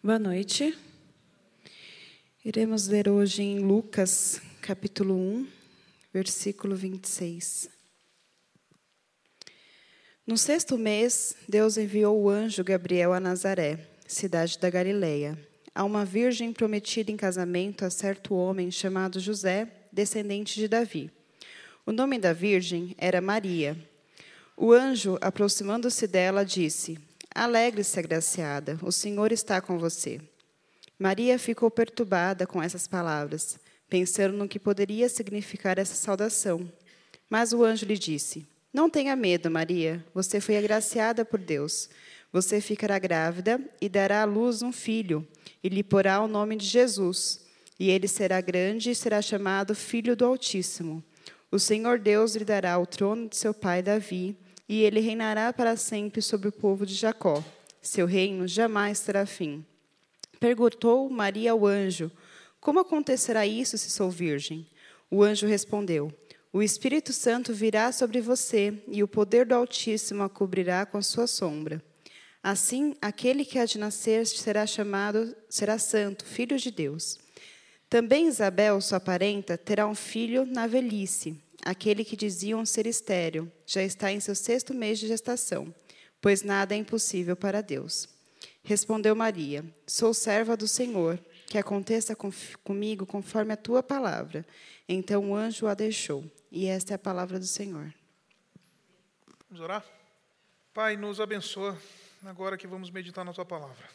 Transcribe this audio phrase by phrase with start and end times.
[0.00, 0.78] Boa noite.
[2.44, 5.48] Iremos ler hoje em Lucas, capítulo 1,
[6.14, 7.68] versículo 26.
[10.24, 15.36] No sexto mês, Deus enviou o anjo Gabriel a Nazaré, cidade da Galileia,
[15.74, 21.10] a uma virgem prometida em casamento a certo homem chamado José, descendente de Davi.
[21.84, 23.76] O nome da virgem era Maria.
[24.56, 27.07] O anjo, aproximando-se dela, disse:
[27.38, 30.20] Alegre-se, agraciada, o Senhor está com você.
[30.98, 36.68] Maria ficou perturbada com essas palavras, pensando no que poderia significar essa saudação.
[37.30, 41.88] Mas o anjo lhe disse: Não tenha medo, Maria, você foi agraciada por Deus.
[42.32, 45.24] Você ficará grávida e dará à luz um filho,
[45.62, 47.46] e lhe porá o nome de Jesus.
[47.78, 51.04] E ele será grande e será chamado Filho do Altíssimo.
[51.52, 54.36] O Senhor Deus lhe dará o trono de seu pai Davi,
[54.68, 57.42] e ele reinará para sempre sobre o povo de Jacó.
[57.80, 59.64] Seu reino jamais terá fim.
[60.38, 62.10] Perguntou Maria ao anjo:
[62.60, 64.68] Como acontecerá isso se sou virgem?
[65.10, 66.12] O anjo respondeu:
[66.52, 71.26] O Espírito Santo virá sobre você, e o poder do Altíssimo a cobrirá com sua
[71.26, 71.82] sombra.
[72.42, 77.18] Assim, aquele que há de nascer será chamado, será santo, filho de Deus.
[77.90, 81.36] Também Isabel, sua parenta, terá um filho na velhice.
[81.68, 85.74] Aquele que diziam ser estéril já está em seu sexto mês de gestação,
[86.18, 88.08] pois nada é impossível para Deus.
[88.62, 92.32] Respondeu Maria: Sou serva do Senhor, que aconteça com,
[92.64, 94.46] comigo conforme a tua palavra.
[94.88, 96.24] Então o anjo a deixou.
[96.50, 97.92] E esta é a palavra do Senhor.
[99.50, 99.84] Vamos orar?
[100.72, 101.78] Pai, nos abençoa
[102.24, 103.90] agora que vamos meditar na tua palavra.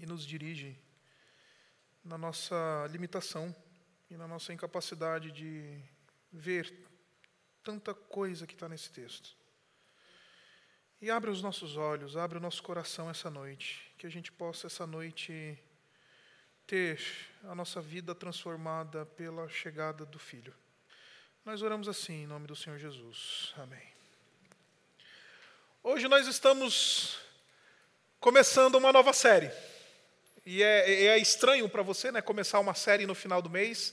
[0.00, 0.76] E nos dirige
[2.04, 3.54] na nossa limitação
[4.10, 5.80] e na nossa incapacidade de
[6.32, 6.72] ver
[7.62, 9.36] tanta coisa que está nesse texto.
[11.00, 14.68] E abre os nossos olhos, abre o nosso coração essa noite, que a gente possa
[14.68, 15.58] essa noite
[16.66, 17.00] ter
[17.44, 20.54] a nossa vida transformada pela chegada do Filho.
[21.44, 23.52] Nós oramos assim em nome do Senhor Jesus.
[23.56, 23.92] Amém.
[25.82, 27.18] Hoje nós estamos
[28.20, 29.50] começando uma nova série.
[30.46, 33.92] E é, é estranho para você, né, começar uma série no final do mês,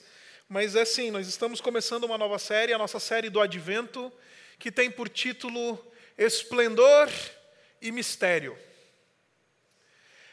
[0.49, 4.11] mas é assim, nós estamos começando uma nova série, a nossa série do Advento,
[4.57, 5.79] que tem por título
[6.17, 7.07] Esplendor
[7.79, 8.57] e Mistério.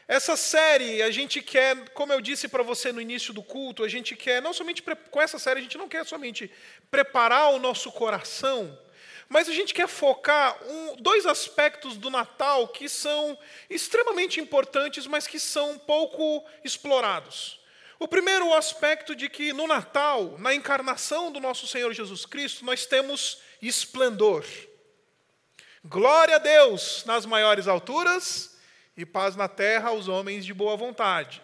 [0.07, 3.87] Essa série, a gente quer, como eu disse para você no início do culto, a
[3.87, 6.51] gente quer, não somente com essa série, a gente não quer somente
[6.89, 8.77] preparar o nosso coração
[9.29, 13.37] mas a gente quer focar um, dois aspectos do Natal que são
[13.69, 17.56] extremamente importantes, mas que são pouco explorados.
[17.99, 22.85] O primeiro aspecto de que no Natal, na encarnação do nosso Senhor Jesus Cristo, nós
[22.85, 24.45] temos esplendor.
[25.83, 28.55] Glória a Deus nas maiores alturas
[28.95, 31.41] e paz na terra aos homens de boa vontade.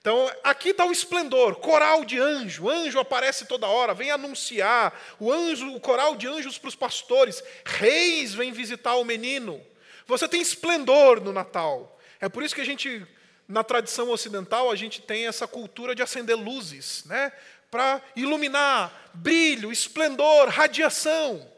[0.00, 2.70] Então, aqui está o esplendor, coral de anjo.
[2.70, 4.98] Anjo aparece toda hora, vem anunciar.
[5.18, 7.42] O anjo, o coral de anjos para os pastores.
[7.64, 9.60] Reis vêm visitar o menino.
[10.06, 11.98] Você tem esplendor no Natal.
[12.20, 13.06] É por isso que a gente,
[13.48, 17.32] na tradição ocidental, a gente tem essa cultura de acender luzes, né?
[17.70, 21.50] Para iluminar, brilho, esplendor, radiação.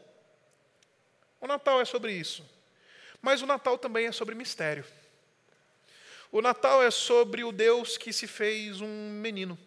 [1.41, 2.49] O Natal é sobre isso.
[3.21, 4.85] Mas o Natal também é sobre mistério.
[6.31, 9.59] O Natal é sobre o Deus que se fez um menino.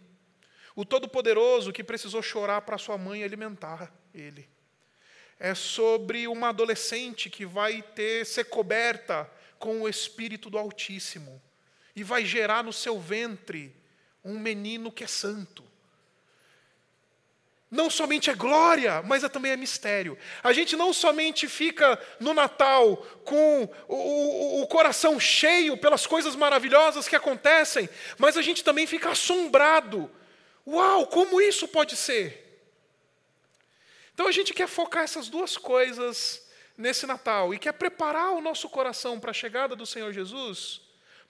[0.75, 4.49] O Todo-Poderoso que precisou chorar para sua mãe alimentar ele.
[5.39, 11.41] É sobre uma adolescente que vai ter ser coberta com o Espírito do Altíssimo
[11.95, 13.75] e vai gerar no seu ventre
[14.25, 15.65] um menino que é santo
[17.75, 20.17] não somente é glória, mas é também é mistério.
[20.45, 26.37] A gente não somente fica no Natal com o, o, o, coração cheio pelas coisas
[26.37, 30.09] maravilhosas que acontecem, mas a gente também fica assombrado.
[30.65, 32.63] Uau, como isso pode ser?
[34.15, 36.47] Então a gente quer focar essas duas coisas
[36.79, 40.81] nesse Natal e quer preparar o nosso coração para a chegada do Senhor Jesus,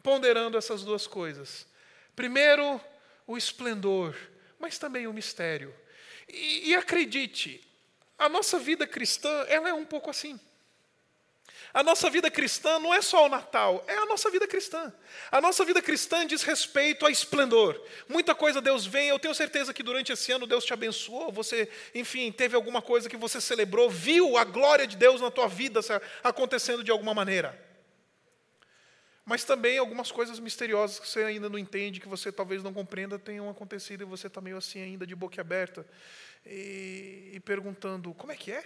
[0.04, 1.66] ponderando essas duas coisas.
[2.14, 2.78] Primeiro,
[3.26, 4.14] o esplendor,
[4.60, 5.74] mas também o mistério.
[6.28, 7.66] E, e acredite,
[8.18, 10.38] a nossa vida cristã ela é um pouco assim.
[11.72, 14.92] A nossa vida cristã não é só o Natal, é a nossa vida cristã.
[15.32, 17.82] A nossa vida cristã diz respeito a esplendor.
[18.06, 21.68] Muita coisa Deus vem, eu tenho certeza que durante esse ano Deus te abençoou, você,
[21.94, 25.80] enfim, teve alguma coisa que você celebrou, viu a glória de Deus na tua vida
[26.22, 27.63] acontecendo de alguma maneira.
[29.24, 33.18] Mas também algumas coisas misteriosas que você ainda não entende, que você talvez não compreenda,
[33.18, 35.86] tenham acontecido e você está meio assim ainda de boca aberta
[36.44, 38.62] e, e perguntando: como é que é?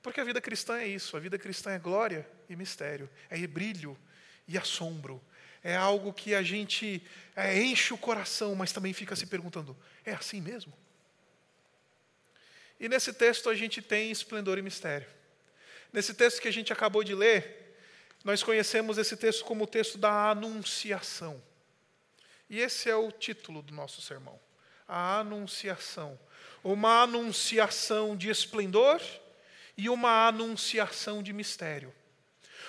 [0.00, 3.98] Porque a vida cristã é isso, a vida cristã é glória e mistério, é brilho
[4.46, 5.20] e assombro.
[5.62, 7.02] É algo que a gente
[7.34, 10.72] é, enche o coração, mas também fica se perguntando: é assim mesmo?
[12.78, 15.08] E nesse texto a gente tem esplendor e mistério.
[15.92, 17.63] Nesse texto que a gente acabou de ler,
[18.24, 21.40] nós conhecemos esse texto como o texto da Anunciação.
[22.48, 24.40] E esse é o título do nosso sermão:
[24.88, 26.18] a Anunciação.
[26.62, 28.98] Uma anunciação de esplendor
[29.76, 31.94] e uma anunciação de mistério.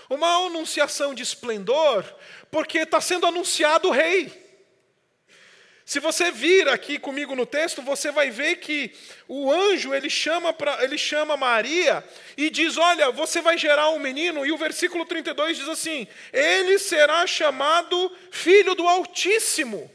[0.10, 2.04] Uma anunciação de esplendor,
[2.51, 4.44] porque está sendo anunciado o rei.
[5.86, 8.92] Se você vir aqui comigo no texto, você vai ver que
[9.28, 12.04] o anjo ele chama, pra, ele chama Maria
[12.36, 16.80] e diz: Olha, você vai gerar um menino, e o versículo 32 diz assim: Ele
[16.80, 19.92] será chamado Filho do Altíssimo.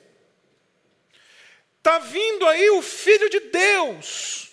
[1.79, 4.49] Está vindo aí o Filho de Deus.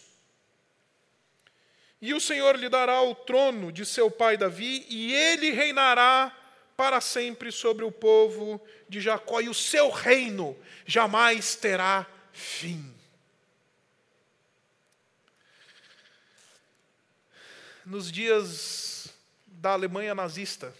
[2.02, 6.36] E o Senhor lhe dará o trono de seu pai Davi, e ele reinará
[6.78, 12.94] para sempre sobre o povo de Jacó, e o seu reino jamais terá fim.
[17.84, 19.08] Nos dias
[19.48, 20.74] da Alemanha nazista,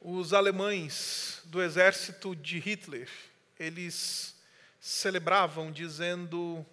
[0.00, 3.10] os alemães do exército de Hitler,
[3.58, 4.36] eles
[4.78, 6.64] celebravam dizendo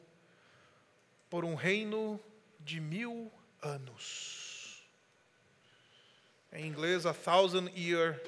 [1.29, 2.19] por um reino
[2.59, 3.31] de mil
[3.61, 4.40] anos.
[6.53, 8.19] Em inglês, a thousand year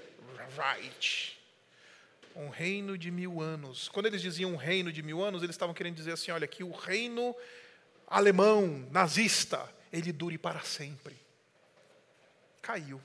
[0.57, 1.37] right.
[2.35, 3.89] Um reino de mil anos.
[3.89, 6.63] Quando eles diziam um reino de mil anos, eles estavam querendo dizer assim: olha, que
[6.63, 7.35] o reino
[8.07, 11.15] alemão, nazista, ele dure para sempre.
[12.61, 13.01] Caiu.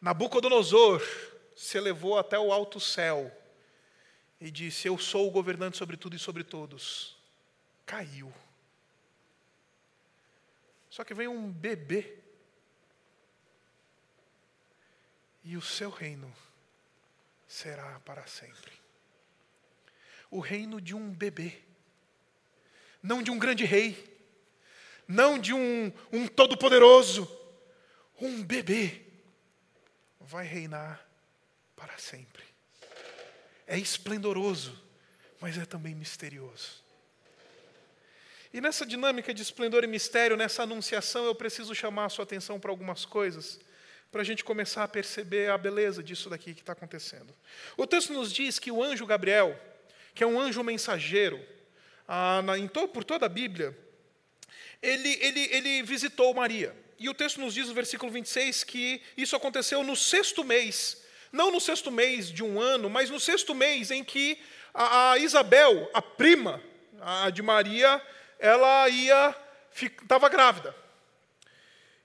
[0.00, 1.02] Nabucodonosor
[1.56, 3.32] se elevou até o alto céu
[4.40, 7.16] e disse: Eu sou o governante sobre tudo e sobre todos.
[7.84, 8.32] Caiu.
[10.90, 12.25] Só que vem um bebê.
[15.46, 16.30] E o seu reino
[17.48, 18.72] será para sempre.
[20.30, 21.58] O reino de um bebê.
[23.02, 24.14] Não de um grande rei.
[25.08, 27.26] Não de um, um todo-poderoso.
[28.20, 29.02] Um bebê
[30.20, 31.02] vai reinar
[31.74, 32.44] para sempre
[33.66, 34.80] é esplendoroso,
[35.40, 36.84] mas é também misterioso.
[38.52, 42.60] E nessa dinâmica de esplendor e mistério, nessa anunciação, eu preciso chamar a sua atenção
[42.60, 43.58] para algumas coisas,
[44.10, 47.34] para a gente começar a perceber a beleza disso daqui que está acontecendo.
[47.76, 49.58] O texto nos diz que o anjo Gabriel,
[50.14, 51.40] que é um anjo mensageiro,
[52.08, 53.76] ah, na, to, por toda a Bíblia,
[54.80, 56.74] ele, ele, ele visitou Maria.
[56.98, 61.04] E o texto nos diz no versículo 26 que isso aconteceu no sexto mês
[61.36, 64.38] não no sexto mês de um ano, mas no sexto mês em que
[64.72, 66.62] a, a Isabel, a prima
[67.00, 68.00] a de Maria,
[68.38, 69.36] ela ia
[70.02, 70.74] estava grávida.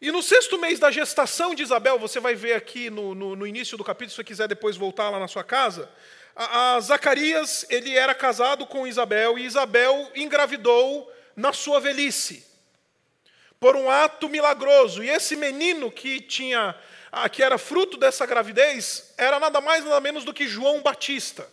[0.01, 3.45] E no sexto mês da gestação de Isabel, você vai ver aqui no, no, no
[3.45, 5.87] início do capítulo, se você quiser depois voltar lá na sua casa,
[6.35, 12.43] a, a Zacarias ele era casado com Isabel e Isabel engravidou na sua velhice
[13.59, 15.03] por um ato milagroso.
[15.03, 16.75] E esse menino que tinha
[17.31, 21.47] que era fruto dessa gravidez, era nada mais nada menos do que João Batista.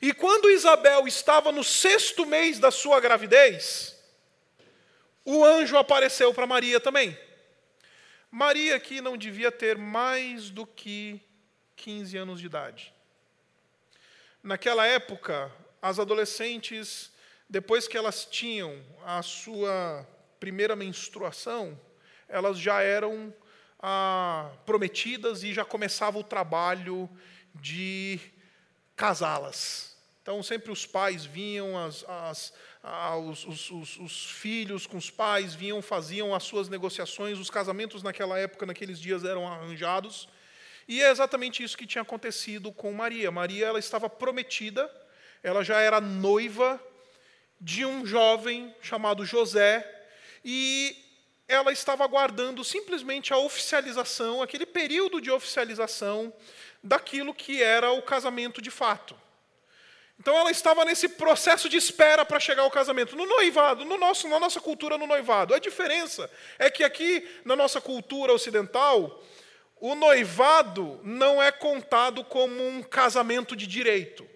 [0.00, 3.96] E quando Isabel estava no sexto mês da sua gravidez,
[5.24, 7.25] o anjo apareceu para Maria também.
[8.36, 11.18] Maria que não devia ter mais do que
[11.74, 12.92] 15 anos de idade.
[14.42, 15.50] Naquela época,
[15.80, 17.10] as adolescentes,
[17.48, 20.06] depois que elas tinham a sua
[20.38, 21.80] primeira menstruação,
[22.28, 23.32] elas já eram
[23.80, 27.08] ah, prometidas e já começava o trabalho
[27.54, 28.20] de
[28.94, 29.96] casá-las.
[30.20, 32.52] Então, sempre os pais vinham, as, as,
[32.88, 37.36] ah, os, os, os, os, filhos com os pais vinham, faziam as suas negociações.
[37.36, 40.28] Os casamentos naquela época, naqueles dias, eram arranjados.
[40.86, 43.32] E é exatamente isso que tinha acontecido com Maria.
[43.32, 44.88] Maria ela estava prometida,
[45.42, 46.80] ela já era noiva
[47.60, 49.84] de um jovem chamado José,
[50.44, 50.96] e
[51.48, 56.32] ela estava aguardando simplesmente a oficialização, aquele período de oficialização
[56.80, 59.16] daquilo que era o casamento de fato.
[60.18, 63.14] Então ela estava nesse processo de espera para chegar ao casamento.
[63.14, 65.54] No noivado, no nosso, na nossa cultura no noivado.
[65.54, 69.22] A diferença é que aqui na nossa cultura ocidental,
[69.78, 74.26] o noivado não é contado como um casamento de direito.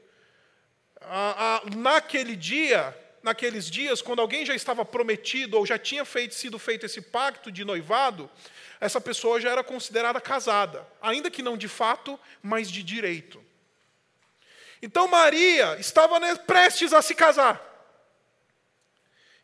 [1.77, 6.85] naquele dia, naqueles dias, quando alguém já estava prometido ou já tinha feito, sido feito
[6.85, 8.31] esse pacto de noivado,
[8.79, 13.43] essa pessoa já era considerada casada, ainda que não de fato, mas de direito.
[14.83, 17.61] Então Maria estava prestes a se casar.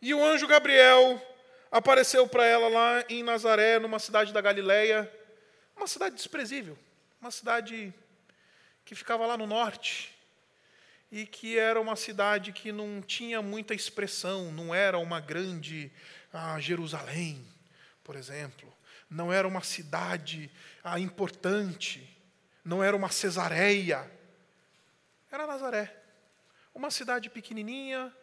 [0.00, 1.20] E o anjo Gabriel
[1.70, 5.10] apareceu para ela lá em Nazaré, numa cidade da Galileia,
[5.76, 6.78] uma cidade desprezível,
[7.20, 7.92] uma cidade
[8.84, 10.14] que ficava lá no norte
[11.10, 15.92] e que era uma cidade que não tinha muita expressão, não era uma grande
[16.32, 17.44] ah, Jerusalém,
[18.02, 18.72] por exemplo,
[19.08, 20.50] não era uma cidade
[20.82, 22.08] ah, importante,
[22.64, 24.10] não era uma Cesareia,
[25.30, 25.94] era Nazaré,
[26.74, 28.14] uma cidade pequenininha,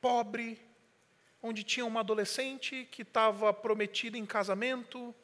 [0.00, 0.60] pobre,
[1.42, 5.14] onde tinha uma adolescente que estava prometida em casamento,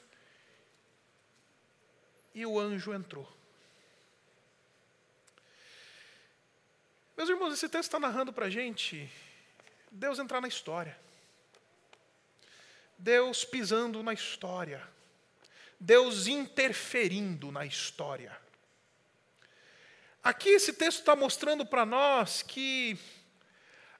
[2.34, 3.28] e o anjo entrou.
[7.16, 9.10] Meus irmãos, esse texto está narrando para a gente
[9.90, 10.96] Deus entrar na história.
[12.96, 14.86] Deus pisando na história.
[15.78, 18.38] Deus interferindo na história.
[20.22, 22.98] Aqui esse texto está mostrando para nós que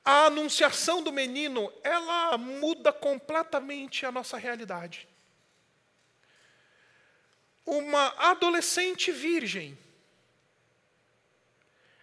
[0.04, 5.08] a anunciação do menino, ela muda completamente a nossa realidade.
[7.64, 9.78] Uma adolescente virgem,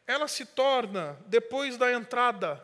[0.06, 2.64] ela se torna, depois da entrada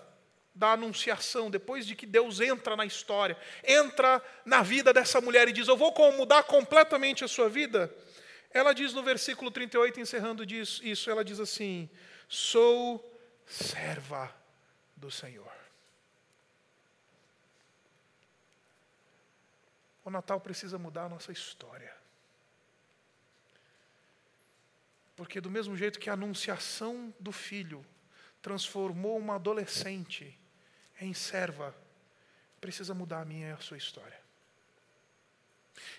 [0.56, 5.52] da anunciação, depois de que Deus entra na história, entra na vida dessa mulher e
[5.52, 7.94] diz: Eu vou mudar completamente a sua vida.
[8.54, 11.90] Ela diz no versículo 38, encerrando isso, ela diz assim:
[12.28, 13.04] Sou
[13.46, 14.34] serva
[14.96, 15.52] do Senhor.
[20.06, 21.96] O Natal precisa mudar a nossa história.
[25.16, 27.86] Porque, do mesmo jeito que a anunciação do filho
[28.42, 30.38] transformou uma adolescente
[31.00, 31.76] em serva,
[32.60, 34.20] precisa mudar a minha e a sua história.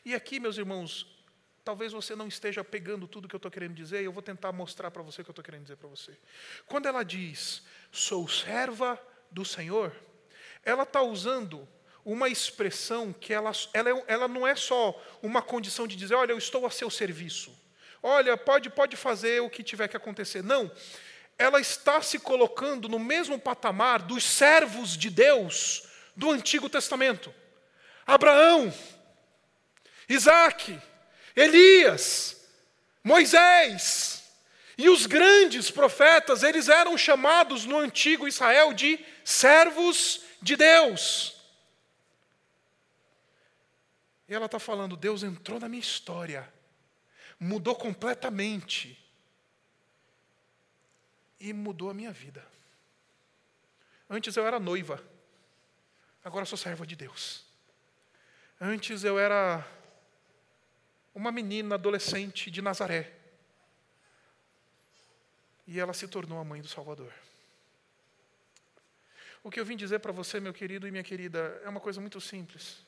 [0.04, 1.23] E aqui, meus irmãos,
[1.64, 4.52] talvez você não esteja pegando tudo que eu estou querendo dizer, e eu vou tentar
[4.52, 6.16] mostrar para você o que eu estou querendo dizer para você.
[6.66, 9.92] Quando ela diz, sou serva do Senhor,
[10.62, 11.66] ela está usando
[12.04, 16.32] uma expressão que ela, ela, é, ela não é só uma condição de dizer, olha,
[16.32, 17.64] eu estou a seu serviço
[18.04, 20.44] olha, pode, pode fazer o que tiver que acontecer.
[20.44, 20.70] Não.
[21.38, 27.34] Ela está se colocando no mesmo patamar dos servos de Deus do Antigo Testamento.
[28.06, 28.72] Abraão,
[30.06, 30.78] Isaac,
[31.34, 32.36] Elias,
[33.02, 34.22] Moisés
[34.76, 41.36] e os grandes profetas, eles eram chamados no antigo Israel de servos de Deus.
[44.28, 46.52] E ela está falando: Deus entrou na minha história
[47.38, 48.98] mudou completamente.
[51.38, 52.44] E mudou a minha vida.
[54.08, 55.02] Antes eu era noiva,
[56.24, 57.44] agora sou serva de Deus.
[58.60, 59.66] Antes eu era
[61.14, 63.12] uma menina adolescente de Nazaré.
[65.66, 67.12] E ela se tornou a mãe do Salvador.
[69.42, 72.00] O que eu vim dizer para você, meu querido e minha querida, é uma coisa
[72.00, 72.78] muito simples.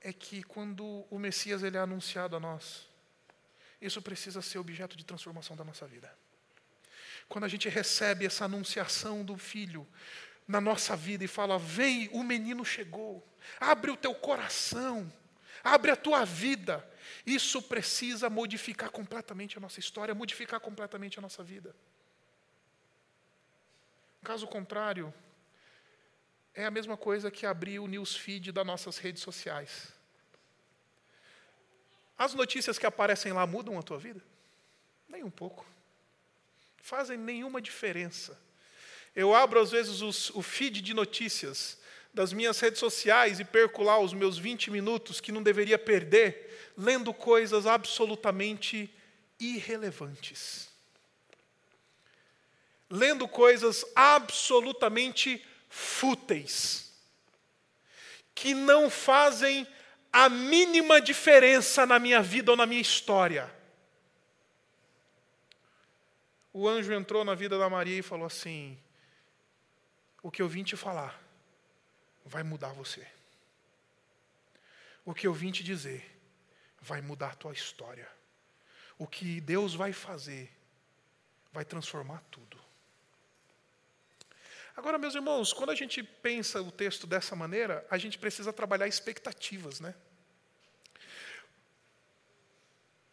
[0.00, 2.86] É que quando o Messias ele é anunciado a nós,
[3.80, 6.14] isso precisa ser objeto de transformação da nossa vida.
[7.28, 9.86] Quando a gente recebe essa anunciação do Filho
[10.46, 13.26] na nossa vida e fala: Vem, o menino chegou,
[13.58, 15.10] abre o teu coração,
[15.64, 16.86] abre a tua vida.
[17.26, 21.74] Isso precisa modificar completamente a nossa história, modificar completamente a nossa vida.
[24.22, 25.12] Caso contrário,
[26.54, 29.92] é a mesma coisa que abrir o newsfeed das nossas redes sociais.
[32.16, 34.22] As notícias que aparecem lá mudam a tua vida?
[35.08, 35.66] Nem um pouco.
[36.76, 38.38] Fazem nenhuma diferença.
[39.16, 41.78] Eu abro, às vezes, os, o feed de notícias
[42.14, 46.72] das minhas redes sociais e perco lá os meus 20 minutos que não deveria perder,
[46.78, 48.88] lendo coisas absolutamente
[49.38, 50.72] irrelevantes.
[52.88, 56.92] Lendo coisas absolutamente fúteis,
[58.32, 59.66] que não fazem
[60.12, 63.52] a mínima diferença na minha vida ou na minha história.
[66.52, 68.78] O anjo entrou na vida da Maria e falou assim:
[70.22, 71.23] O que eu vim te falar
[72.24, 73.06] vai mudar você.
[75.04, 76.10] O que eu vim te dizer
[76.80, 78.08] vai mudar a tua história.
[78.98, 80.50] O que Deus vai fazer
[81.52, 82.58] vai transformar tudo.
[84.76, 88.88] Agora, meus irmãos, quando a gente pensa o texto dessa maneira, a gente precisa trabalhar
[88.88, 89.94] expectativas, né?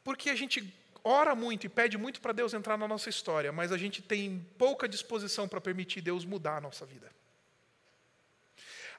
[0.03, 3.71] Porque a gente ora muito e pede muito para Deus entrar na nossa história, mas
[3.71, 7.11] a gente tem pouca disposição para permitir Deus mudar a nossa vida.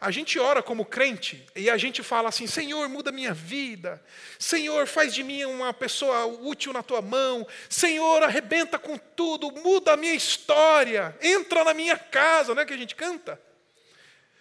[0.02, 4.02] A gente ora como crente e a gente fala assim: Senhor, muda minha vida.
[4.36, 7.46] Senhor, faz de mim uma pessoa útil na tua mão.
[7.68, 11.16] Senhor, arrebenta com tudo, muda a minha história.
[11.22, 13.40] Entra na minha casa, não é que a gente canta?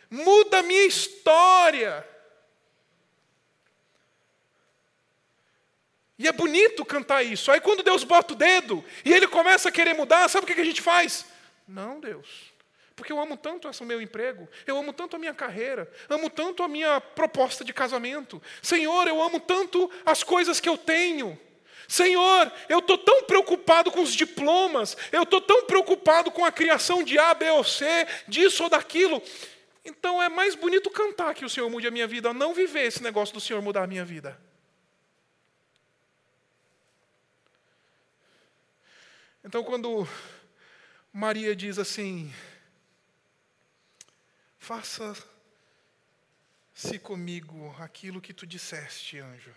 [0.10, 2.08] Muda a minha história.
[6.18, 7.51] E é bonito cantar isso.
[7.51, 10.60] Aí quando Deus bota o dedo e ele começa a querer mudar, sabe o que
[10.60, 11.24] a gente faz?
[11.68, 12.50] Não, Deus.
[13.01, 16.62] Porque eu amo tanto esse meu emprego, eu amo tanto a minha carreira, amo tanto
[16.62, 18.39] a minha proposta de casamento.
[18.62, 21.36] Senhor, eu amo tanto as coisas que eu tenho.
[21.88, 27.03] Senhor, eu estou tão preocupado com os diplomas, eu estou tão preocupado com a criação
[27.03, 27.86] de A, B ou C,
[28.27, 29.20] disso ou daquilo.
[29.84, 33.01] Então é mais bonito cantar que o Senhor mude a minha vida, não viver esse
[33.01, 34.39] negócio do Senhor mudar a minha vida.
[39.43, 40.08] Então, quando
[41.12, 42.31] Maria diz assim:
[44.62, 45.27] Faça-se
[47.01, 49.53] comigo aquilo que tu disseste, anjo.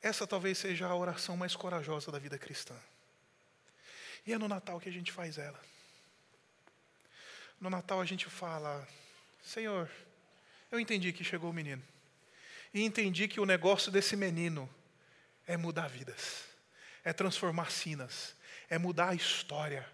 [0.00, 2.78] Essa talvez seja a oração mais corajosa da vida cristã.
[4.24, 5.60] E é no Natal que a gente faz ela.
[7.60, 8.86] No Natal a gente fala:
[9.42, 9.90] Senhor,
[10.70, 11.82] eu entendi que chegou o menino.
[12.72, 14.72] E entendi que o negócio desse menino
[15.46, 16.46] é mudar vidas
[17.06, 18.34] é transformar sinas,
[18.68, 19.88] é mudar a história.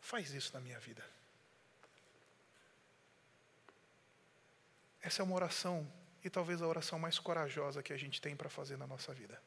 [0.00, 1.04] Faz isso na minha vida.
[5.02, 5.90] Essa é uma oração,
[6.24, 9.40] e talvez a oração mais corajosa que a gente tem para fazer na nossa vida.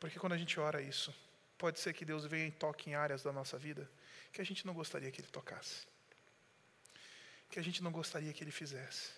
[0.00, 1.14] Porque quando a gente ora isso,
[1.56, 3.88] pode ser que Deus venha e toque em áreas da nossa vida
[4.32, 5.86] que a gente não gostaria que Ele tocasse,
[7.48, 9.10] que a gente não gostaria que Ele fizesse.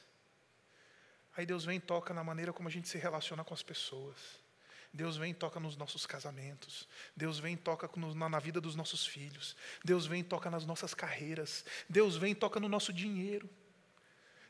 [1.37, 4.17] Aí Deus vem e toca na maneira como a gente se relaciona com as pessoas.
[4.93, 6.87] Deus vem e toca nos nossos casamentos.
[7.17, 7.89] Deus vem e toca
[8.29, 9.57] na vida dos nossos filhos.
[9.83, 11.65] Deus vem e toca nas nossas carreiras.
[11.89, 13.49] Deus vem e toca no nosso dinheiro.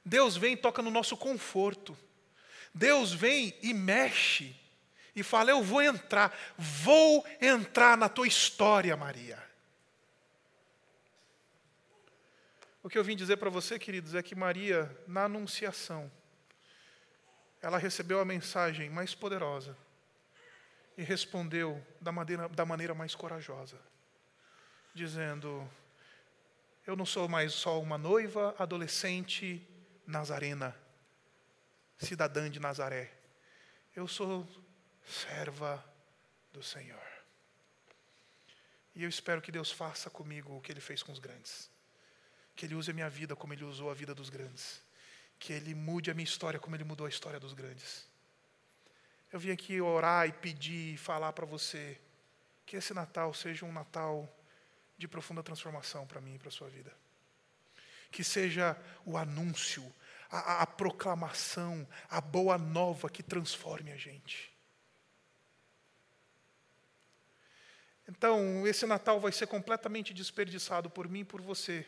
[0.05, 1.97] Deus vem e toca no nosso conforto.
[2.75, 4.57] Deus vem e mexe
[5.15, 9.43] e fala: Eu vou entrar, vou entrar na tua história, Maria.
[12.83, 16.11] O que eu vim dizer para você, queridos, é que Maria, na Anunciação,
[17.61, 19.77] ela recebeu a mensagem mais poderosa
[20.99, 23.79] e respondeu da maneira, da maneira mais corajosa,
[24.93, 25.69] dizendo:
[26.85, 29.65] Eu não sou mais só uma noiva adolescente
[30.13, 30.77] nazarena,
[31.99, 33.13] cidadã de Nazaré.
[33.97, 34.49] Eu sou
[35.05, 35.85] serva
[36.53, 37.03] do Senhor.
[38.95, 41.71] E eu espero que Deus faça comigo o que Ele fez com os grandes.
[42.55, 44.83] Que Ele use a minha vida como Ele usou a vida dos grandes.
[45.39, 48.07] Que Ele mude a minha história como Ele mudou a história dos grandes.
[49.33, 51.99] Eu vim aqui orar e pedir e falar para você
[52.67, 54.29] que esse Natal seja um Natal
[54.99, 56.93] de profunda transformação para mim e para a sua vida.
[58.11, 59.83] Que seja o anúncio,
[60.33, 64.51] a, a, proclamação, a boa nova que transforme a gente.
[68.09, 71.87] Então, esse Natal vai ser completamente desperdiçado por mim e por você,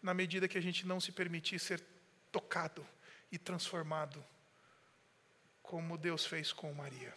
[0.00, 1.84] na medida que a gente não se permitir ser
[2.30, 2.86] tocado
[3.30, 4.24] e transformado
[5.60, 7.12] como Deus fez com Maria.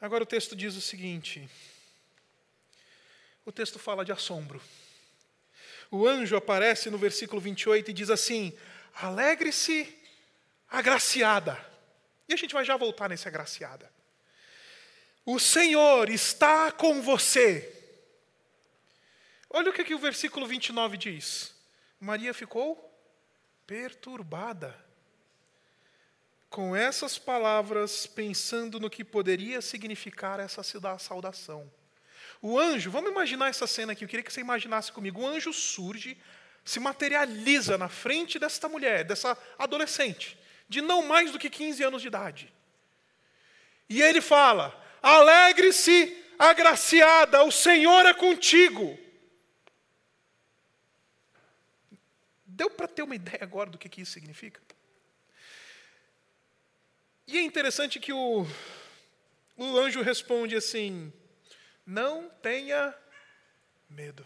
[0.00, 1.48] Agora o texto diz o seguinte:
[3.44, 4.62] o texto fala de assombro.
[5.94, 8.56] O anjo aparece no versículo 28 e diz assim:
[8.94, 9.94] Alegre-se,
[10.66, 11.62] agraciada.
[12.26, 13.92] E a gente vai já voltar nesse agraciada.
[15.26, 17.78] O Senhor está com você.
[19.50, 21.54] Olha o que, que o versículo 29 diz.
[22.00, 22.90] Maria ficou
[23.66, 24.74] perturbada
[26.48, 30.62] com essas palavras, pensando no que poderia significar essa
[30.98, 31.70] saudação.
[32.44, 35.20] O anjo, vamos imaginar essa cena aqui, eu queria que você imaginasse comigo.
[35.20, 36.18] O anjo surge,
[36.64, 40.36] se materializa na frente desta mulher, dessa adolescente,
[40.68, 42.52] de não mais do que 15 anos de idade.
[43.88, 48.98] E ele fala: Alegre-se, agraciada, o Senhor é contigo.
[52.44, 54.60] Deu para ter uma ideia agora do que, que isso significa?
[57.26, 58.44] E é interessante que o,
[59.56, 61.12] o anjo responde assim:
[61.86, 62.94] Não tenha
[63.88, 64.24] medo.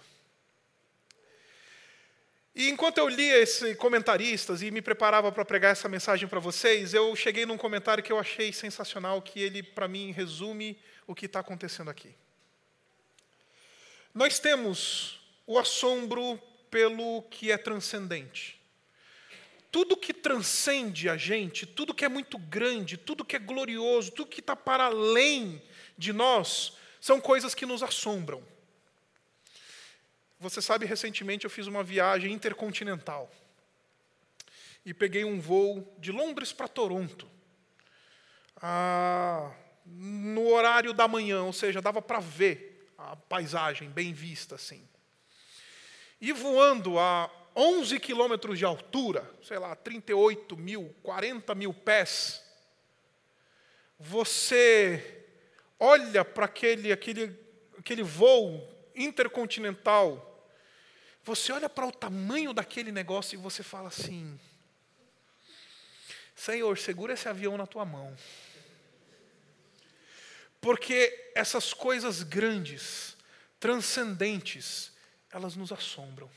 [2.55, 6.95] E enquanto eu lia esses comentaristas e me preparava para pregar essa mensagem para vocês,
[6.95, 11.27] eu cheguei num comentário que eu achei sensacional, que ele, para mim, resume o que
[11.27, 12.15] está acontecendo aqui.
[14.15, 16.41] Nós temos o assombro
[16.71, 18.57] pelo que é transcendente
[19.77, 24.31] tudo que transcende a gente, tudo que é muito grande, tudo que é glorioso, tudo
[24.31, 25.63] que está para além
[25.99, 26.73] de nós,
[27.07, 28.43] são coisas que nos assombram.
[30.41, 33.31] Você sabe, recentemente eu fiz uma viagem intercontinental
[34.85, 37.31] e peguei um voo de Londres para Toronto.
[38.57, 39.53] Ah,
[39.85, 44.83] no horário da manhã, ou seja, dava para ver a paisagem bem vista assim.
[46.21, 52.45] E voando a 11 quilômetros de altura, sei lá, 38 mil, 40 mil pés,
[53.97, 55.16] você
[55.79, 57.39] olha para aquele, aquele,
[57.79, 60.33] aquele voo intercontinental,
[61.23, 64.39] você olha para o tamanho daquele negócio e você fala assim:
[66.35, 68.17] Senhor, segura esse avião na tua mão.
[70.61, 73.17] Porque essas coisas grandes,
[73.59, 74.93] transcendentes,
[75.31, 76.31] elas nos assombram.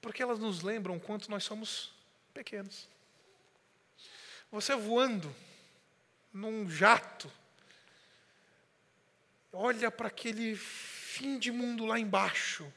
[0.00, 1.92] Porque elas nos lembram quanto nós somos
[2.32, 2.88] pequenos.
[4.50, 5.34] Você voando
[6.32, 7.30] num jato,
[9.56, 12.70] olha para aquele fim de mundo lá embaixo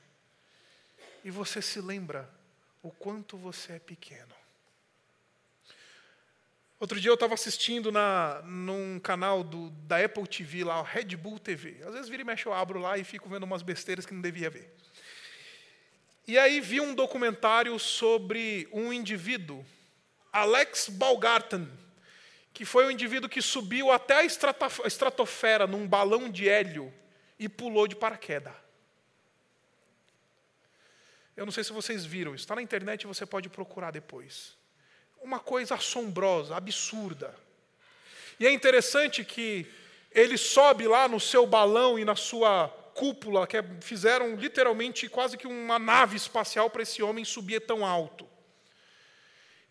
[1.24, 2.30] e você se lembra
[2.82, 4.34] o quanto você é pequeno.
[6.80, 11.38] Outro dia eu estava assistindo na, num canal do, da Apple TV, lá, Red Bull
[11.38, 11.84] TV.
[11.86, 14.22] Às vezes vira e mexe, eu abro lá e fico vendo umas besteiras que não
[14.22, 14.74] devia ver.
[16.26, 19.66] E aí vi um documentário sobre um indivíduo,
[20.32, 21.70] Alex Balgarten,
[22.60, 26.94] que foi um indivíduo que subiu até a estratosfera num balão de hélio
[27.40, 28.52] e pulou de paraquedas.
[31.38, 34.58] Eu não sei se vocês viram, está na internet, você pode procurar depois
[35.22, 37.34] uma coisa assombrosa, absurda.
[38.38, 39.66] E é interessante que
[40.12, 45.38] ele sobe lá no seu balão e na sua cúpula, que é, fizeram literalmente quase
[45.38, 48.28] que uma nave espacial para esse homem subir tão alto.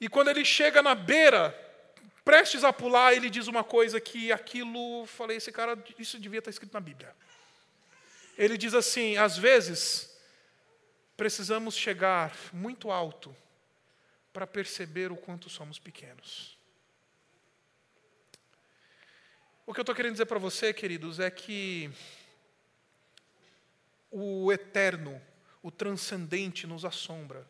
[0.01, 1.68] E quando ele chega na beira,
[2.29, 6.51] prestes a pular, ele diz uma coisa que aquilo, falei, esse cara, isso devia estar
[6.51, 7.17] escrito na Bíblia.
[8.37, 10.15] Ele diz assim: às vezes,
[11.17, 13.35] precisamos chegar muito alto
[14.31, 16.59] para perceber o quanto somos pequenos.
[19.65, 21.91] O que eu estou querendo dizer para você, queridos, é que
[24.11, 25.19] o eterno,
[25.63, 27.49] o transcendente nos assombra.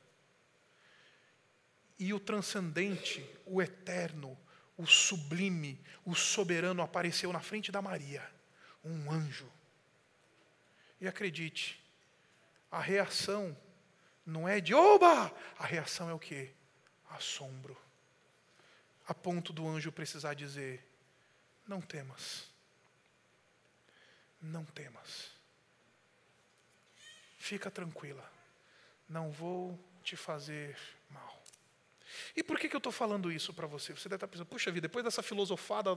[1.98, 4.38] E o transcendente, o eterno,
[4.78, 8.26] o sublime, o soberano apareceu na frente da Maria,
[8.82, 9.52] um anjo.
[11.00, 11.78] E acredite,
[12.70, 13.54] a reação
[14.24, 16.54] não é de oba, a reação é o quê?
[17.10, 17.76] assombro,
[19.06, 20.86] a ponto do anjo precisar dizer:
[21.66, 22.48] Não temas,
[24.40, 25.32] não temas,
[27.38, 28.30] fica tranquila,
[29.08, 30.78] não vou te fazer
[31.10, 31.37] mal.
[32.34, 33.92] E por que, que eu estou falando isso para você?
[33.92, 35.90] Você deve estar pensando, puxa vida, depois dessa filosofada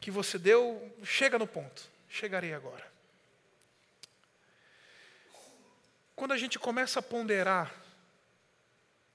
[0.00, 1.88] que você deu, chega no ponto.
[2.08, 2.90] Chegarei agora.
[6.14, 7.74] Quando a gente começa a ponderar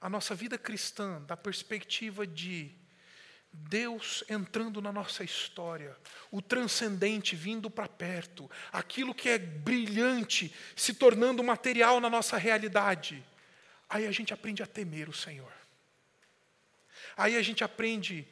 [0.00, 2.72] a nossa vida cristã da perspectiva de
[3.52, 5.96] Deus entrando na nossa história,
[6.30, 13.22] o transcendente vindo para perto, aquilo que é brilhante se tornando material na nossa realidade.
[13.88, 15.52] Aí a gente aprende a temer o Senhor.
[17.16, 18.26] Aí a gente aprende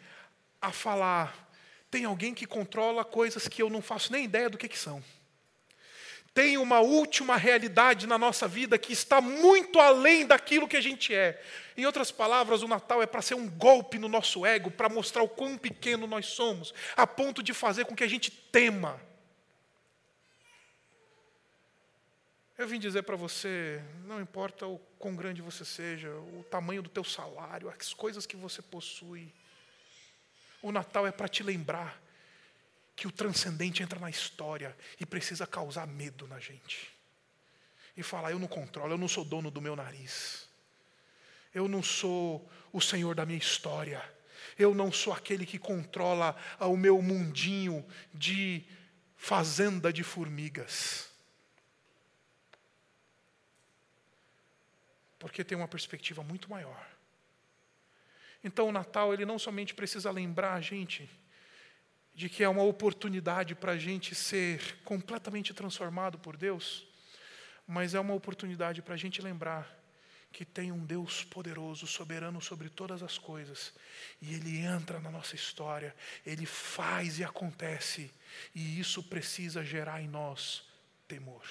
[0.60, 1.50] a falar:
[1.90, 5.02] tem alguém que controla coisas que eu não faço nem ideia do que, que são
[6.32, 11.14] tem uma última realidade na nossa vida que está muito além daquilo que a gente
[11.14, 11.40] é.
[11.76, 15.22] Em outras palavras, o Natal é para ser um golpe no nosso ego, para mostrar
[15.22, 19.00] o quão pequeno nós somos, a ponto de fazer com que a gente tema.
[22.60, 26.90] Eu vim dizer para você, não importa o quão grande você seja, o tamanho do
[26.90, 29.32] teu salário, as coisas que você possui.
[30.60, 31.98] O Natal é para te lembrar
[32.94, 36.92] que o transcendente entra na história e precisa causar medo na gente.
[37.96, 40.46] E falar: eu não controlo, eu não sou dono do meu nariz.
[41.54, 44.04] Eu não sou o senhor da minha história.
[44.58, 48.66] Eu não sou aquele que controla o meu mundinho de
[49.16, 51.09] fazenda de formigas.
[55.20, 56.84] Porque tem uma perspectiva muito maior.
[58.42, 61.08] Então o Natal, ele não somente precisa lembrar a gente
[62.12, 66.86] de que é uma oportunidade para a gente ser completamente transformado por Deus,
[67.66, 69.78] mas é uma oportunidade para a gente lembrar
[70.32, 73.72] que tem um Deus poderoso, soberano sobre todas as coisas,
[74.22, 78.12] e Ele entra na nossa história, Ele faz e acontece,
[78.54, 80.62] e isso precisa gerar em nós
[81.06, 81.44] temor.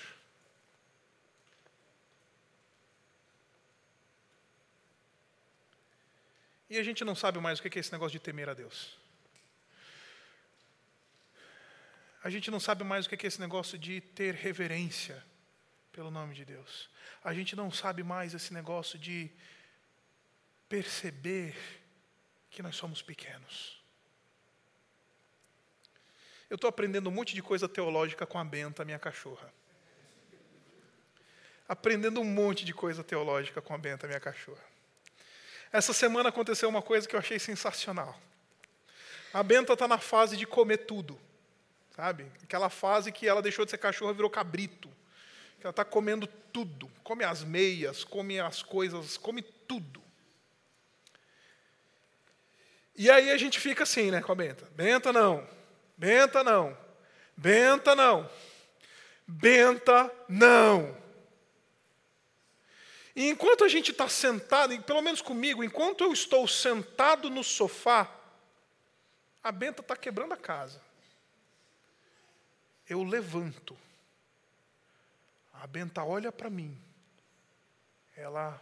[6.70, 8.98] E a gente não sabe mais o que é esse negócio de temer a Deus.
[12.24, 15.24] A gente não sabe mais o que é esse negócio de ter reverência
[15.92, 16.90] pelo nome de Deus.
[17.24, 19.32] A gente não sabe mais esse negócio de
[20.68, 21.56] perceber
[22.52, 23.82] que nós somos pequenos.
[26.50, 29.54] Eu estou aprendendo um monte de coisa teológica com a Benta, minha cachorra.
[31.68, 34.64] Aprendendo um monte de coisa teológica com a Benta, minha cachorra.
[35.72, 38.20] Essa semana aconteceu uma coisa que eu achei sensacional.
[39.34, 41.20] A Benta está na fase de comer tudo,
[41.96, 42.26] sabe?
[42.44, 44.90] Aquela fase que ela deixou de ser cachorro e virou cabrito.
[45.60, 46.90] Que ela está comendo tudo.
[47.04, 50.02] Come as meias, come as coisas, come tudo.
[52.96, 54.68] E aí a gente fica assim, né, com a Benta.
[54.76, 55.48] Benta não.
[55.96, 56.78] Benta não.
[57.38, 58.30] Benta não.
[59.28, 60.98] Benta não.
[63.16, 68.10] E enquanto a gente está sentado, pelo menos comigo, enquanto eu estou sentado no sofá,
[69.44, 70.82] a Benta está quebrando a casa.
[72.88, 73.78] Eu levanto.
[75.54, 76.80] A Benta olha para mim.
[78.16, 78.62] Ela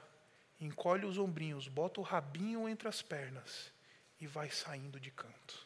[0.59, 3.71] encolhe os ombrinhos, bota o rabinho entre as pernas
[4.19, 5.65] e vai saindo de canto.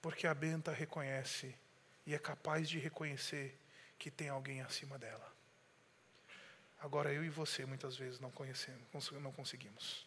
[0.00, 1.54] Porque a Benta reconhece
[2.06, 3.56] e é capaz de reconhecer
[3.98, 5.31] que tem alguém acima dela.
[6.82, 10.04] Agora eu e você muitas vezes não conhecemos, não conseguimos.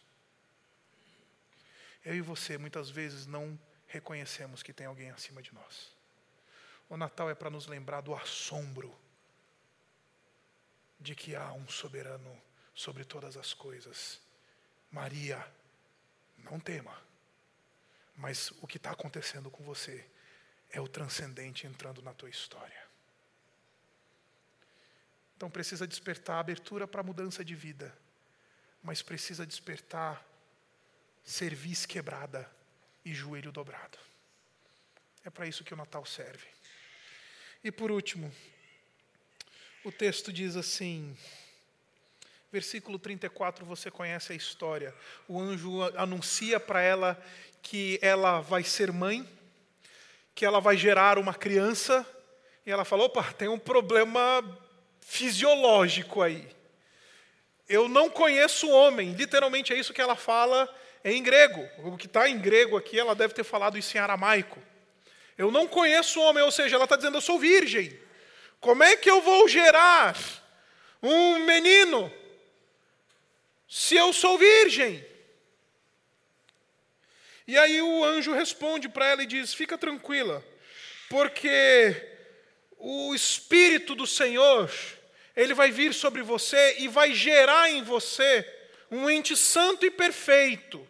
[2.04, 5.96] Eu e você muitas vezes não reconhecemos que tem alguém acima de nós.
[6.86, 8.94] O Natal é para nos lembrar do assombro
[11.00, 12.40] de que há um soberano
[12.74, 14.20] sobre todas as coisas.
[14.90, 15.50] Maria,
[16.36, 16.94] não tema,
[18.14, 20.06] mas o que está acontecendo com você
[20.70, 22.85] é o transcendente entrando na tua história.
[25.36, 27.96] Então precisa despertar abertura para mudança de vida,
[28.82, 30.24] mas precisa despertar
[31.22, 32.50] cerviz quebrada
[33.04, 33.98] e joelho dobrado.
[35.24, 36.46] É para isso que o Natal serve.
[37.62, 38.32] E por último,
[39.84, 41.16] o texto diz assim,
[42.50, 44.94] versículo 34, você conhece a história.
[45.28, 47.22] O anjo anuncia para ela
[47.60, 49.28] que ela vai ser mãe,
[50.34, 52.06] que ela vai gerar uma criança,
[52.64, 54.42] e ela fala: opa, tem um problema
[55.06, 56.46] fisiológico aí.
[57.68, 60.68] Eu não conheço homem, literalmente é isso que ela fala
[61.04, 61.66] em grego.
[61.78, 64.60] O que está em grego aqui, ela deve ter falado isso em aramaico.
[65.38, 67.98] Eu não conheço homem, ou seja, ela está dizendo: eu sou virgem.
[68.60, 70.16] Como é que eu vou gerar
[71.02, 72.12] um menino
[73.68, 75.06] se eu sou virgem?
[77.46, 80.44] E aí o anjo responde para ela e diz: Fica tranquila,
[81.08, 82.15] porque
[82.88, 84.70] o Espírito do Senhor,
[85.34, 88.48] ele vai vir sobre você e vai gerar em você
[88.88, 90.86] um ente santo e perfeito.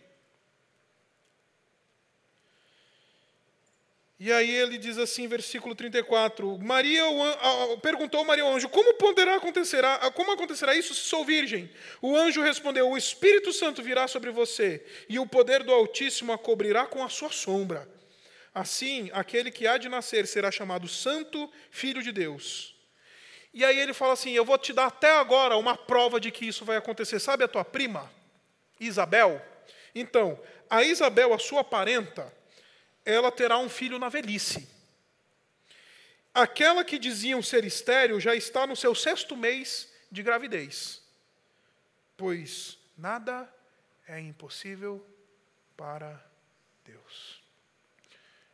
[4.21, 7.03] E aí ele diz assim, versículo 34, Maria
[7.81, 9.83] perguntou Maria ao anjo, como poderá acontecer,
[10.15, 11.71] como acontecerá isso se sou virgem?
[12.03, 16.37] O anjo respondeu, o Espírito Santo virá sobre você, e o poder do Altíssimo a
[16.37, 17.96] cobrirá com a sua sombra.
[18.57, 22.75] Assim, aquele que há de nascer será chamado Santo Filho de Deus.
[23.53, 26.47] E aí ele fala assim, eu vou te dar até agora uma prova de que
[26.47, 27.21] isso vai acontecer.
[27.21, 28.11] Sabe a tua prima,
[28.81, 29.45] Isabel?
[29.95, 32.35] Então, a Isabel, a sua parenta,
[33.05, 34.67] ela terá um filho na velhice.
[36.33, 41.03] Aquela que diziam ser estéril já está no seu sexto mês de gravidez,
[42.17, 43.55] pois nada
[44.09, 45.07] é impossível
[45.77, 46.26] para.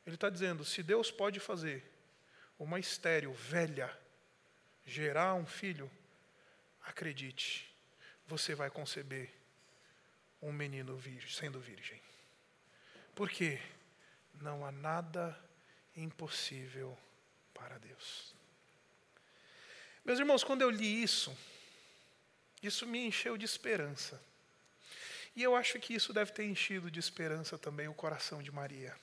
[0.07, 1.85] Ele está dizendo: se Deus pode fazer
[2.59, 3.97] uma estéril velha
[4.85, 5.91] gerar um filho,
[6.83, 7.73] acredite,
[8.27, 9.33] você vai conceber
[10.41, 12.01] um menino virgem, sendo virgem.
[13.15, 13.61] Por quê?
[14.41, 15.39] não há nada
[15.97, 16.99] impossível
[17.53, 18.35] para Deus.
[20.05, 21.37] Meus irmãos, quando eu li isso,
[22.63, 24.21] isso me encheu de esperança.
[25.35, 28.95] E eu acho que isso deve ter enchido de esperança também o coração de Maria.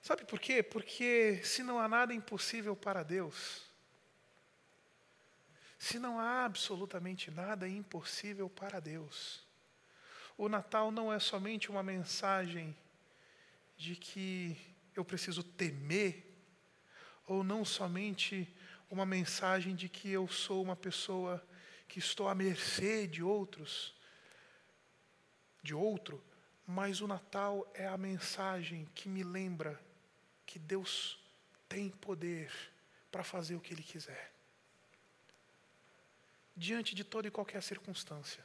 [0.00, 0.62] Sabe por quê?
[0.62, 3.62] Porque se não há nada impossível para Deus,
[5.78, 9.46] se não há absolutamente nada impossível para Deus,
[10.36, 12.76] o Natal não é somente uma mensagem
[13.76, 14.56] de que
[14.94, 16.24] eu preciso temer,
[17.26, 18.52] ou não somente
[18.90, 21.44] uma mensagem de que eu sou uma pessoa
[21.86, 23.94] que estou à mercê de outros,
[25.62, 26.22] de outro,
[26.66, 29.80] mas o Natal é a mensagem que me lembra
[30.48, 31.18] que Deus
[31.68, 32.50] tem poder
[33.12, 34.32] para fazer o que Ele quiser,
[36.56, 38.42] diante de toda e qualquer circunstância.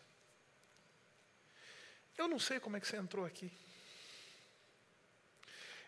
[2.18, 3.50] Eu não sei como é que você entrou aqui.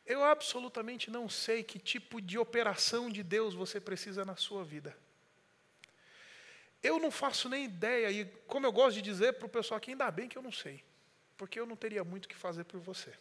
[0.05, 4.97] Eu absolutamente não sei que tipo de operação de Deus você precisa na sua vida.
[6.81, 9.91] Eu não faço nem ideia, e como eu gosto de dizer para o pessoal aqui,
[9.91, 10.81] ainda bem que eu não sei,
[11.35, 13.13] porque eu não teria muito o que fazer por você.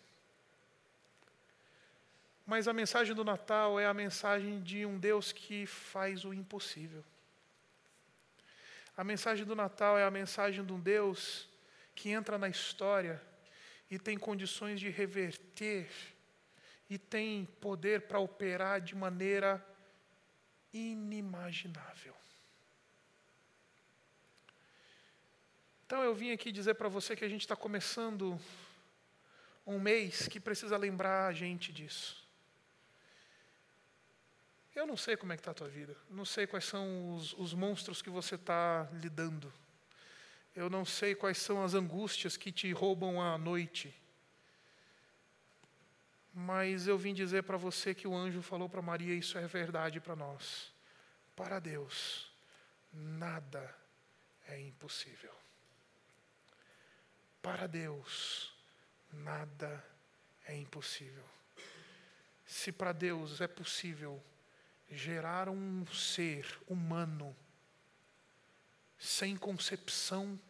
[2.46, 7.02] Mas a mensagem do Natal é a mensagem de um Deus que faz o impossível.
[8.96, 11.48] A mensagem do Natal é a mensagem de um Deus
[11.94, 13.20] que entra na história
[13.90, 15.88] e tem condições de reverter
[16.88, 19.64] e tem poder para operar de maneira
[20.72, 22.14] inimaginável.
[25.87, 28.38] Então eu vim aqui dizer para você que a gente está começando
[29.66, 32.23] um mês que precisa lembrar a gente disso.
[34.74, 37.32] Eu não sei como é que está a tua vida, não sei quais são os,
[37.34, 39.52] os monstros que você está lidando.
[40.54, 43.94] Eu não sei quais são as angústias que te roubam a noite.
[46.32, 50.00] Mas eu vim dizer para você que o anjo falou para Maria, isso é verdade
[50.00, 50.72] para nós.
[51.37, 52.32] Para Deus,
[52.92, 53.72] nada
[54.46, 55.32] é impossível.
[57.40, 58.52] Para Deus,
[59.12, 59.84] nada
[60.46, 61.24] é impossível.
[62.44, 64.22] Se para Deus é possível
[64.90, 67.35] gerar um ser humano
[68.99, 70.40] sem concepção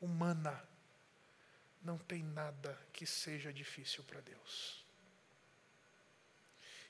[0.00, 0.62] humana,
[1.82, 4.84] não tem nada que seja difícil para Deus.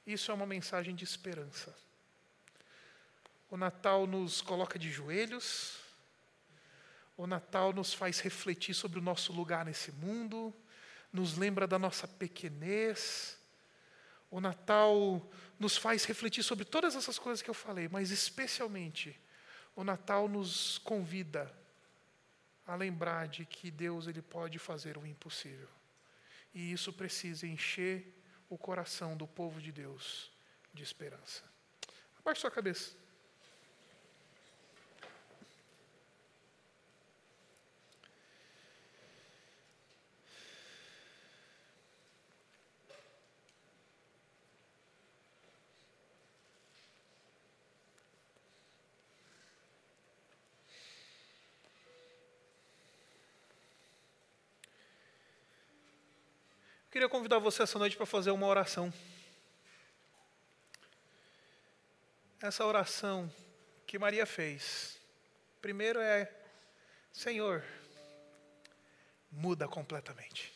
[0.06, 1.76] Isso é uma mensagem de esperança.
[3.50, 5.78] O Natal nos coloca de joelhos,
[7.16, 10.54] o Natal nos faz refletir sobre o nosso lugar nesse mundo,
[11.12, 13.38] nos lembra da nossa pequenez.
[14.30, 15.28] O Natal
[15.60, 19.20] nos faz refletir sobre todas essas coisas que eu falei, mas especialmente
[19.76, 21.54] o Natal nos convida
[22.66, 25.68] a lembrar de que Deus ele pode fazer o impossível.
[26.54, 28.18] E isso precisa encher
[28.48, 30.32] o coração do povo de Deus
[30.72, 31.44] de esperança.
[32.18, 32.96] Abaixe sua cabeça.
[56.90, 58.92] Queria convidar você essa noite para fazer uma oração.
[62.40, 63.32] Essa oração
[63.86, 64.98] que Maria fez.
[65.60, 66.32] Primeiro é:
[67.12, 67.64] Senhor,
[69.30, 70.52] muda completamente.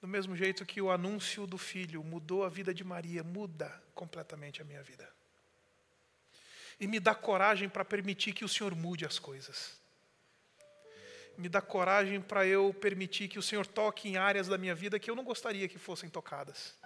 [0.00, 4.60] Do mesmo jeito que o anúncio do filho mudou a vida de Maria, muda completamente
[4.60, 5.08] a minha vida.
[6.80, 9.81] E me dá coragem para permitir que o Senhor mude as coisas
[11.36, 14.98] me dá coragem para eu permitir que o Senhor toque em áreas da minha vida
[14.98, 16.76] que eu não gostaria que fossem tocadas.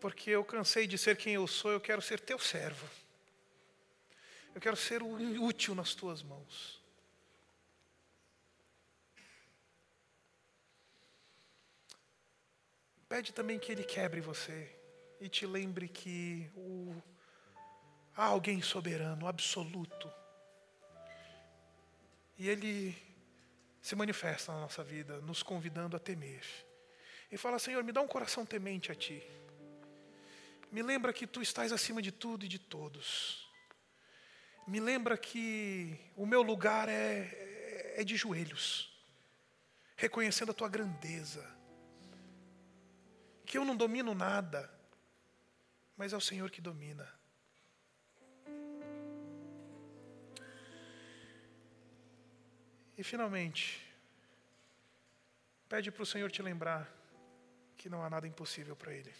[0.00, 2.88] Porque eu cansei de ser quem eu sou, eu quero ser teu servo.
[4.54, 6.80] Eu quero ser útil nas tuas mãos.
[13.08, 14.74] Pede também que Ele quebre você
[15.20, 16.94] e te lembre que o,
[18.16, 20.10] há alguém soberano, absoluto,
[22.38, 22.96] e Ele
[23.80, 26.44] se manifesta na nossa vida, nos convidando a temer.
[27.30, 29.22] E fala: Senhor, me dá um coração temente a Ti.
[30.70, 33.48] Me lembra que Tu estás acima de tudo e de todos.
[34.66, 38.92] Me lembra que o meu lugar é, é de joelhos,
[39.96, 41.54] reconhecendo a Tua grandeza.
[43.44, 44.68] Que eu não domino nada,
[45.96, 47.15] mas é o Senhor que domina.
[52.96, 53.86] E finalmente,
[55.68, 56.90] pede para o Senhor te lembrar
[57.76, 59.14] que não há nada impossível para Ele.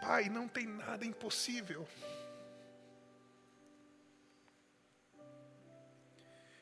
[0.00, 1.86] Pai, não tem nada impossível.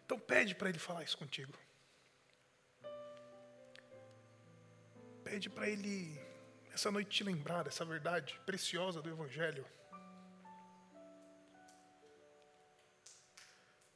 [0.05, 1.59] Então pede para Ele falar isso contigo.
[5.24, 6.20] Pede para Ele
[6.72, 9.66] essa noite te lembrar dessa verdade preciosa do Evangelho.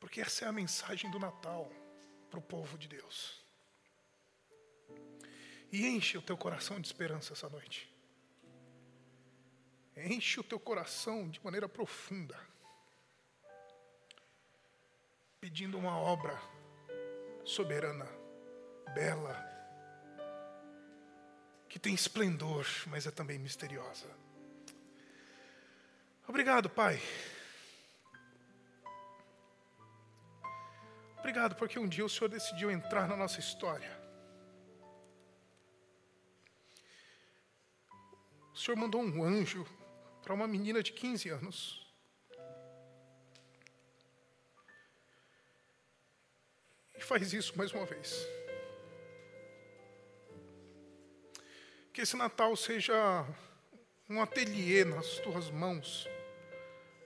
[0.04, 1.72] Porque essa é a mensagem do Natal
[2.28, 3.42] para o povo de Deus.
[5.72, 7.90] E enche o teu coração de esperança essa noite.
[9.96, 12.38] Enche o teu coração de maneira profunda.
[15.40, 16.38] Pedindo uma obra
[17.42, 18.06] soberana,
[18.92, 19.34] bela,
[21.66, 24.10] que tem esplendor, mas é também misteriosa.
[26.28, 27.00] Obrigado, Pai.
[31.24, 33.90] Obrigado, porque um dia o Senhor decidiu entrar na nossa história.
[38.52, 39.66] O Senhor mandou um anjo
[40.22, 41.90] para uma menina de 15 anos.
[46.94, 48.28] E faz isso mais uma vez.
[51.90, 52.94] Que esse Natal seja
[54.10, 56.06] um ateliê nas tuas mãos,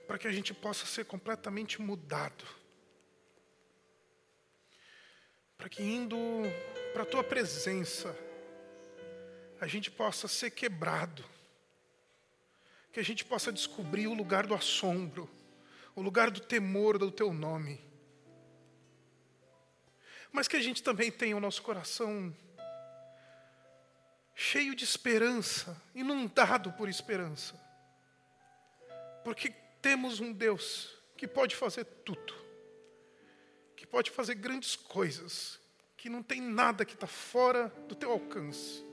[0.05, 2.58] para que a gente possa ser completamente mudado
[5.59, 6.17] para que indo
[6.93, 8.17] para a tua presença,
[9.59, 11.23] a gente possa ser quebrado,
[12.93, 15.29] que a gente possa descobrir o lugar do assombro,
[15.93, 17.77] o lugar do temor do teu nome,
[20.31, 22.33] mas que a gente também tenha o nosso coração
[24.33, 27.53] cheio de esperança, inundado por esperança,
[29.25, 29.49] porque
[29.81, 32.33] temos um Deus que pode fazer tudo,
[33.91, 35.59] pode fazer grandes coisas,
[35.97, 38.83] que não tem nada que está fora do teu alcance.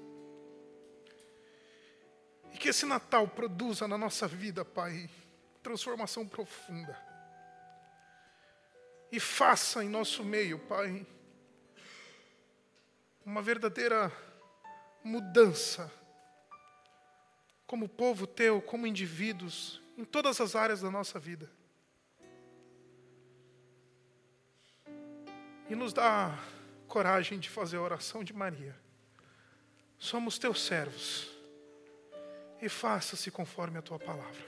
[2.53, 5.09] E que esse Natal produza na nossa vida, Pai,
[5.63, 6.99] transformação profunda.
[9.13, 11.07] E faça em nosso meio, Pai,
[13.25, 14.13] uma verdadeira
[15.03, 15.93] mudança,
[17.67, 21.51] como povo teu, como indivíduos, em todas as áreas da nossa vida.
[25.69, 26.39] E nos dá
[26.87, 28.77] coragem de fazer a oração de Maria.
[29.99, 31.31] Somos teus servos.
[32.61, 34.47] E faça-se conforme a tua palavra.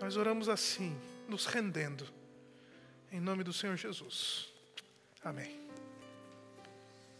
[0.00, 2.06] Nós oramos assim, nos rendendo.
[3.12, 4.52] Em nome do Senhor Jesus.
[5.22, 5.63] Amém.